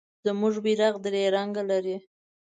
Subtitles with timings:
[0.25, 1.97] زمونږ بیرغ درې رنګه لري.